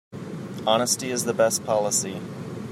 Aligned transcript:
Honesty 0.65 1.11
is 1.11 1.25
the 1.25 1.33
best 1.35 1.63
policy. 1.63 2.19